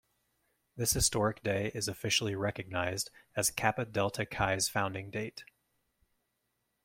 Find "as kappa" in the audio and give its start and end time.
3.35-3.85